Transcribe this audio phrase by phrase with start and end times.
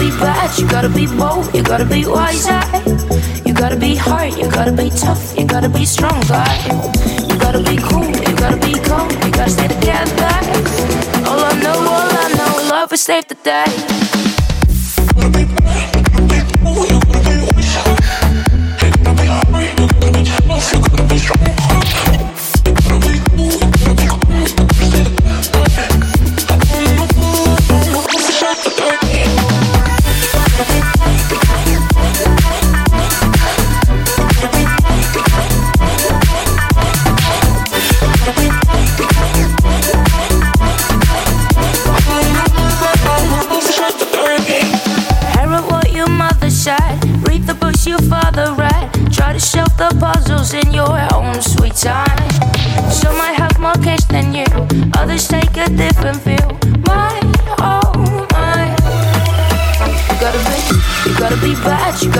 [0.00, 2.46] be bad, you gotta be bold, you gotta be wise.
[3.44, 6.54] You gotta be hard, you gotta be tough, you gotta be strong, guy.
[7.28, 10.32] You gotta be cool, you gotta be calm, you gotta stay together.
[11.28, 14.19] All I know, all I know, love is safe today.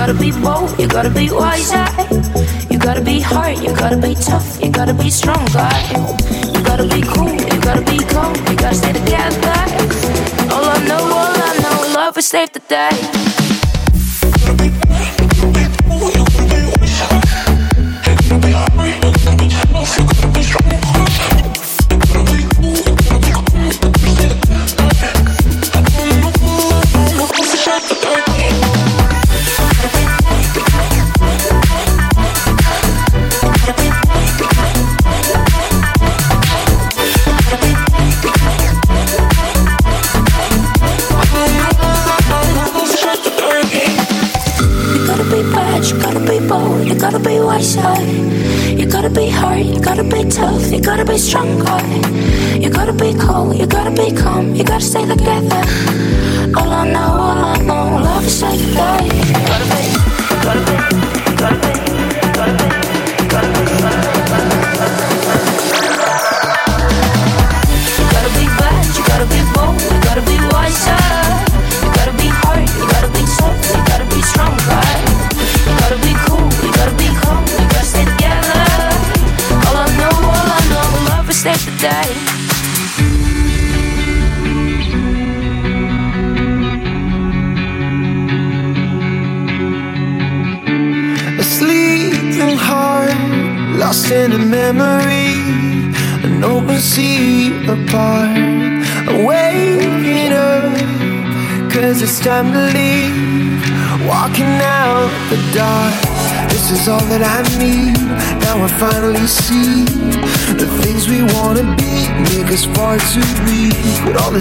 [0.01, 1.71] You gotta be bold, You gotta be wise.
[2.71, 3.59] You gotta be hard.
[3.59, 4.59] You gotta be tough.
[4.59, 5.69] You gotta be strong stronger.
[6.51, 7.31] You gotta be cool.
[7.31, 8.33] You gotta be calm.
[8.49, 9.53] You gotta stay together.
[10.51, 13.30] All I know, all I know, love is safe today.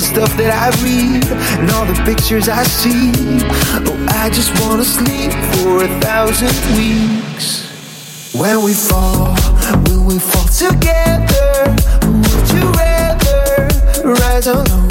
[0.01, 1.25] The stuff that I read
[1.61, 3.13] and all the pictures I see,
[3.85, 7.69] oh, I just wanna sleep for a thousand weeks.
[8.33, 9.35] When we fall
[9.87, 11.77] Will we fall together?
[12.07, 13.69] Would you rather
[14.05, 14.90] rise alone?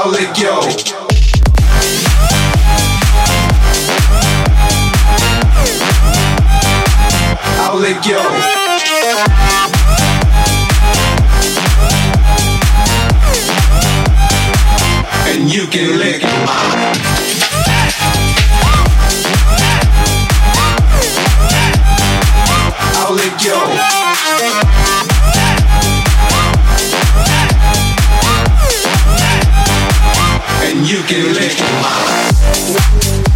[0.00, 0.60] I'll let go.
[7.58, 8.22] I'll let go.
[15.26, 16.94] And you can lick mine.
[22.94, 24.97] I'll let go.
[30.70, 33.27] and you can lick my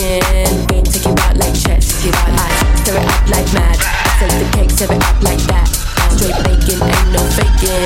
[0.00, 0.66] skin.
[0.66, 2.00] Game, take you out like chess.
[2.00, 2.52] Take you out hot.
[2.80, 3.76] Stir it up like mad.
[4.18, 5.68] Take the cake, serve it up like that.
[6.16, 7.84] Straight bacon, ain't no faking.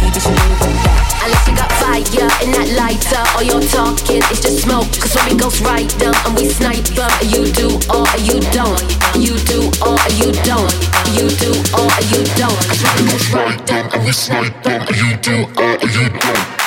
[0.00, 1.00] Maybe she leave like that.
[1.24, 4.88] Unless you got fire in that lighter, all you're talking is just smoke.
[5.00, 8.80] Cause when we ghost right down and we sniper, you do or you don't.
[9.16, 10.72] You do or you don't.
[11.12, 12.62] You do or you don't.
[12.68, 16.61] Cause when we ghost right down and we sniper, you do or you don't.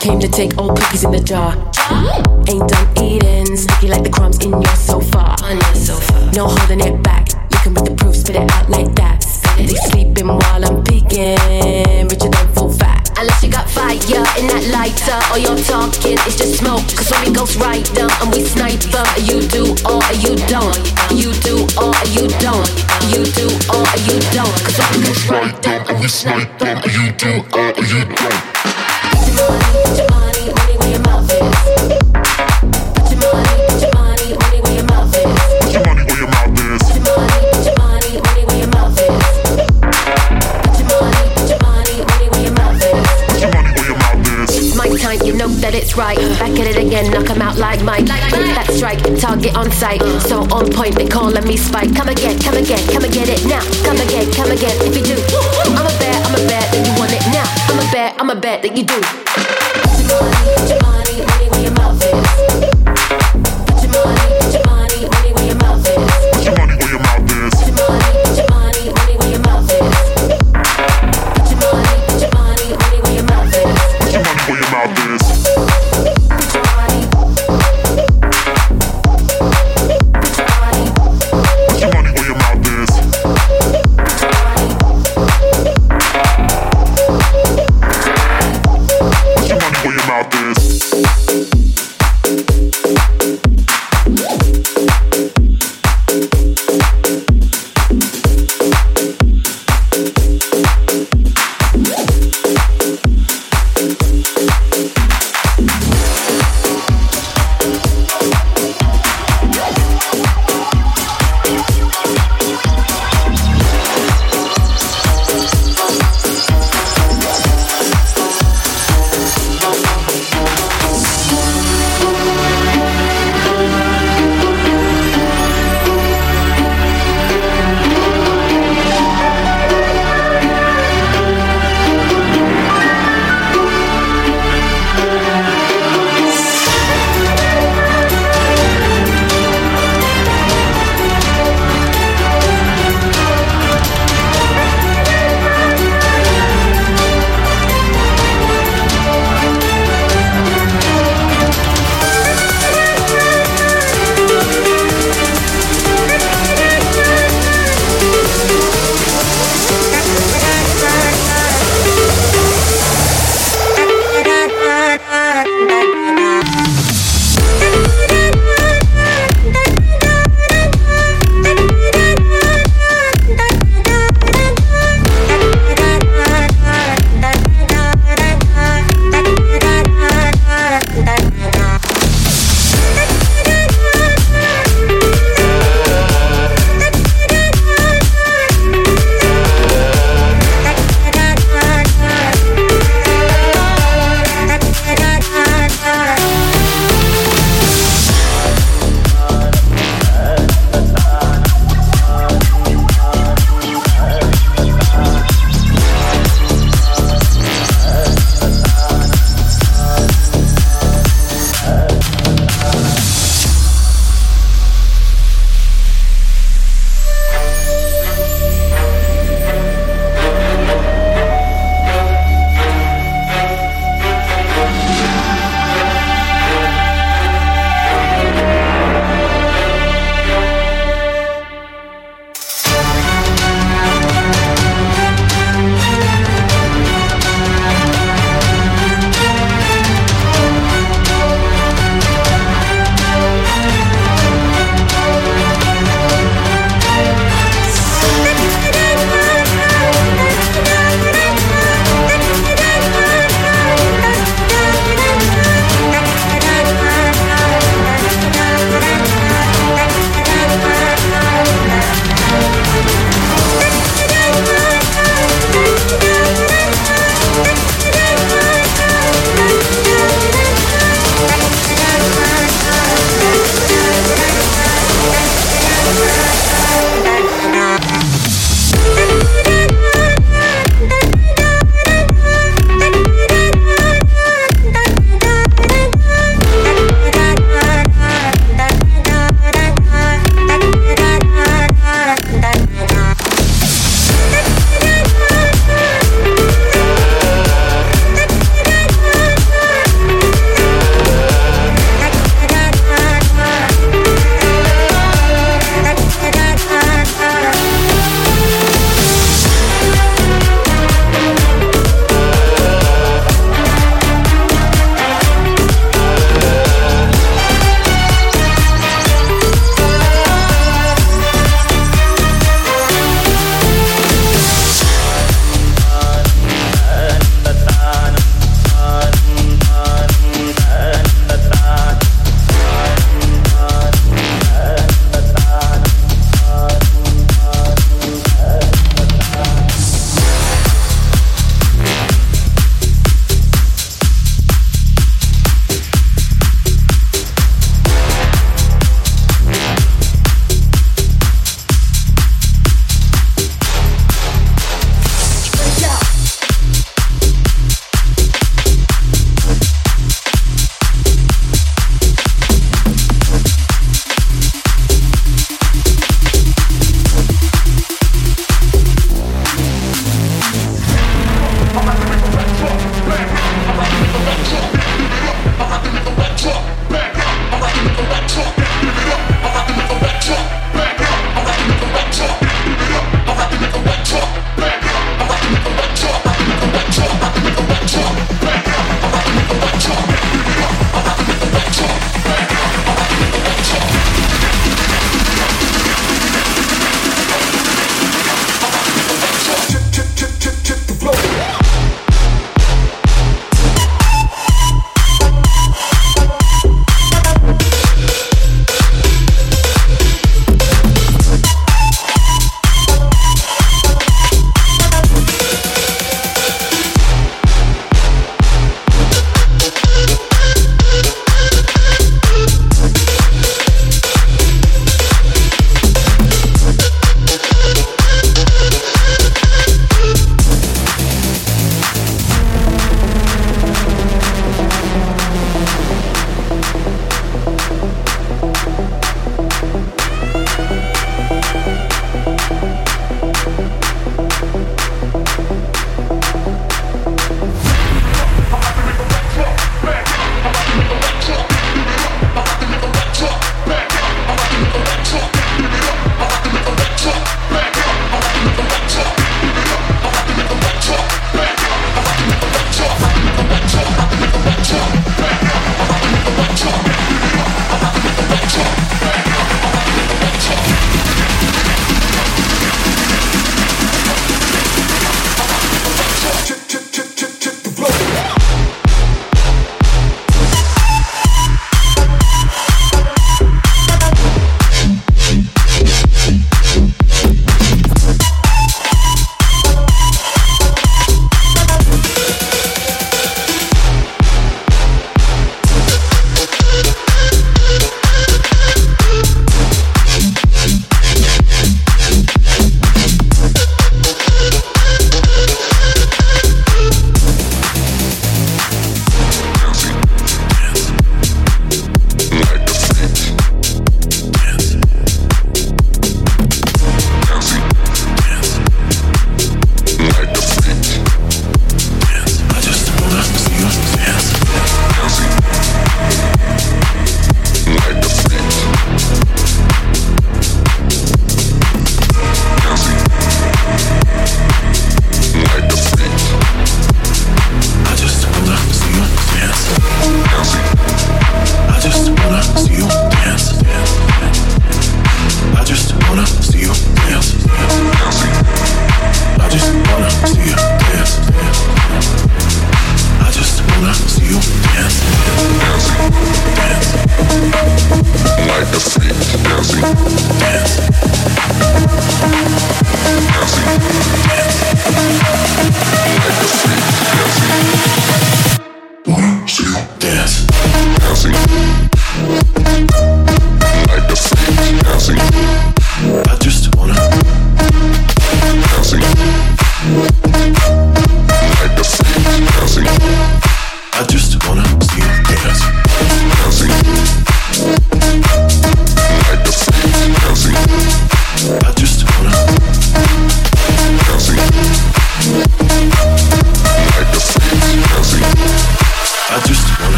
[0.00, 1.52] Came to take all cookies in the jar.
[2.48, 5.36] Ain't done eating, sticky like the crumbs in your sofa.
[6.34, 9.20] No holding it back, you can read the proof, spit it out like that.
[9.58, 11.36] They sleeping while I'm peeking,
[12.08, 13.12] richer than full fat.
[13.20, 13.92] Unless you got fire
[14.40, 16.80] in that lighter, all you're talking is just smoke.
[16.96, 18.80] Cause when we ghost right down and we snipe
[19.20, 20.80] you do or you don't.
[21.12, 22.72] You do or you don't.
[23.12, 24.56] You do or you don't.
[24.64, 26.48] Cause when we ghost right down and we snipe
[26.88, 28.49] you do or you don't.
[46.00, 46.16] Right.
[46.40, 48.08] Back at it again, knock 'em out like Mike.
[48.08, 50.00] Hit that strike, target on sight.
[50.28, 51.94] So on point, they calling me Spike.
[51.94, 53.60] Come again, come again, come and get it now.
[53.84, 55.16] Come again, come again, if you do.
[55.76, 57.46] I'm a bet, I'm a bet that you want it now.
[57.68, 59.00] I'm a bet, I'm a bet that you do.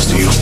[0.00, 0.37] Thank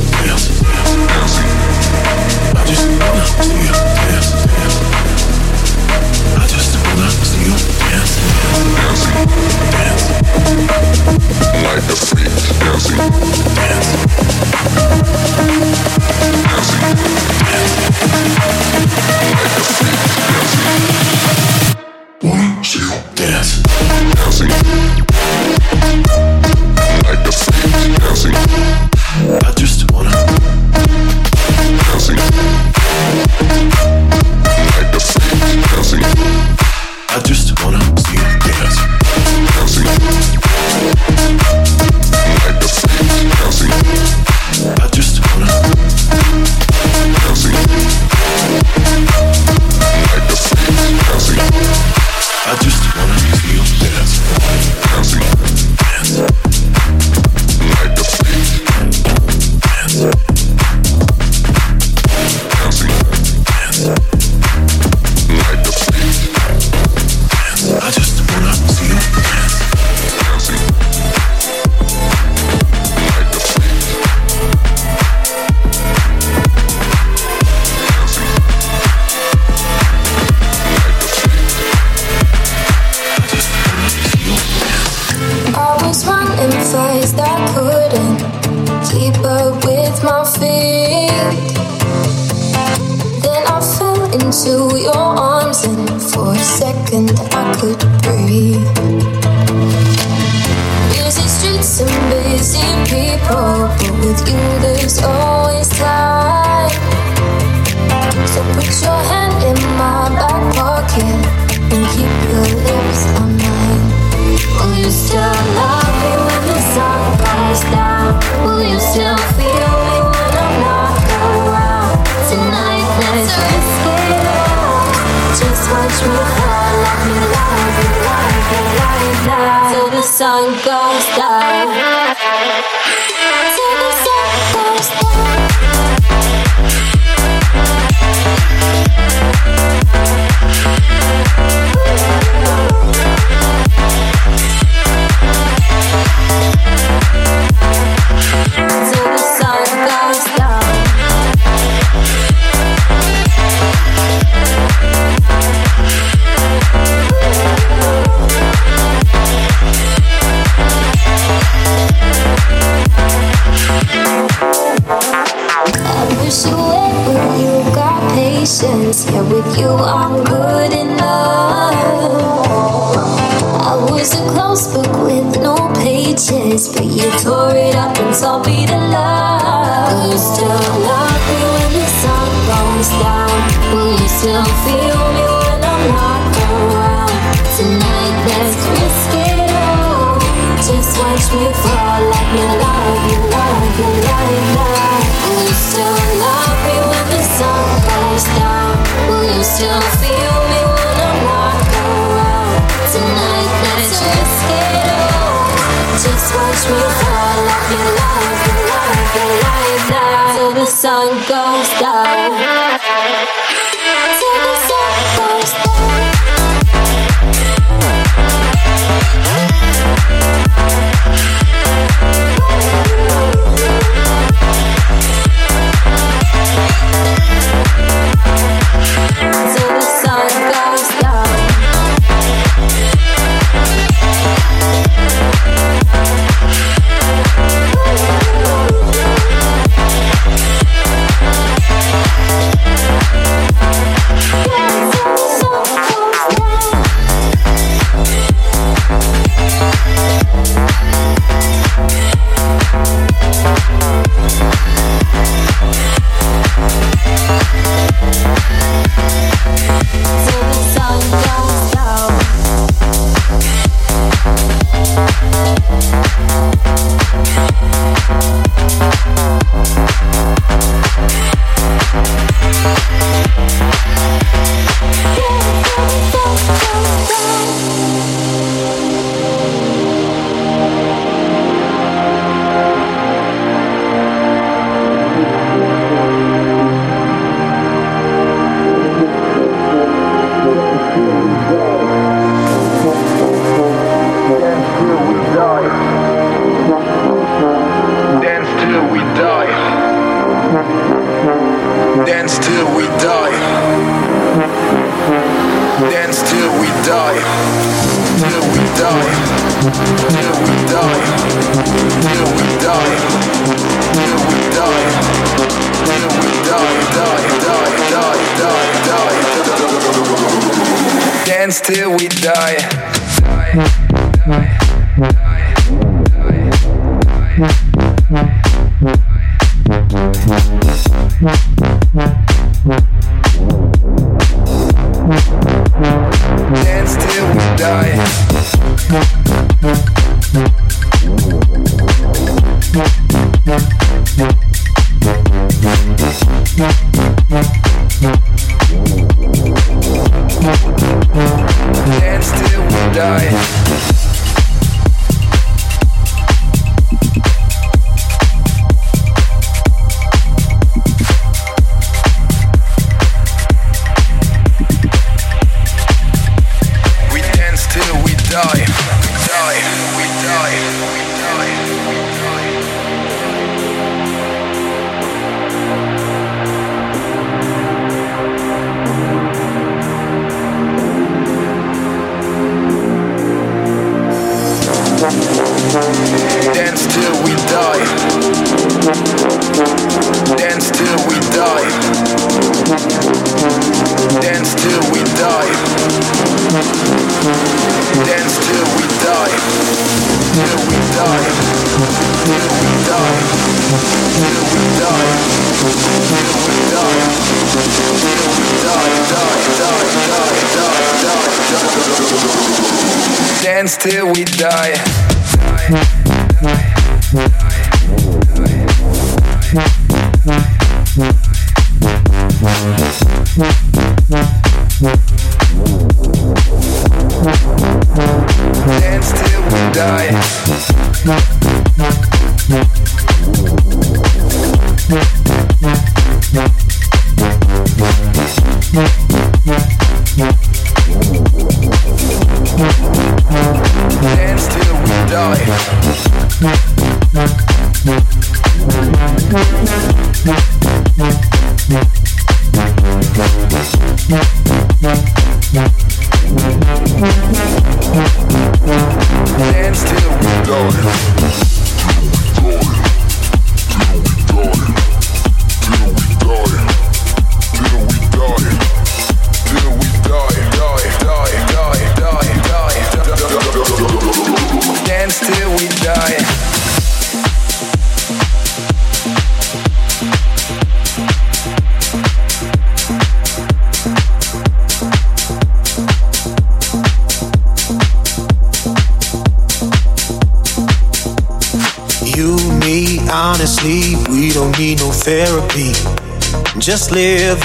[331.96, 332.45] Yeah.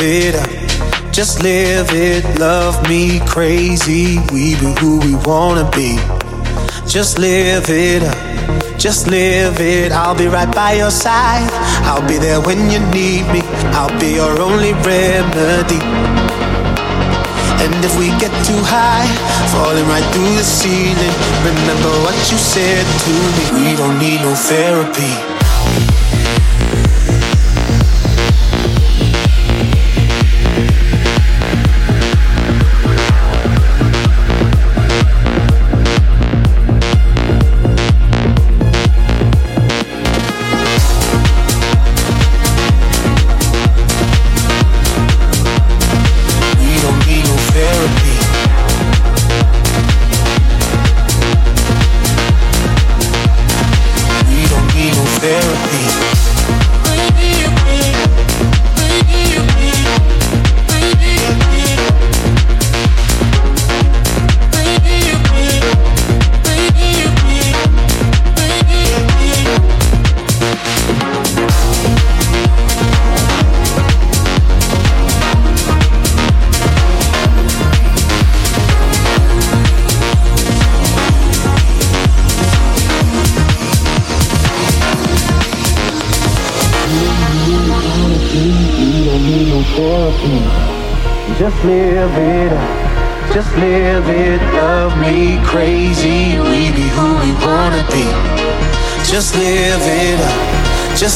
[0.02, 0.62] It
[1.12, 2.24] just live it.
[2.39, 5.99] Love me crazy, we be who we wanna be.
[6.88, 9.91] Just live it up, just live it.
[9.91, 11.49] I'll be right by your side,
[11.84, 13.41] I'll be there when you need me.
[13.76, 15.84] I'll be your only remedy.
[17.62, 19.08] And if we get too high,
[19.52, 23.66] falling right through the ceiling, remember what you said to me.
[23.66, 25.31] We don't need no therapy.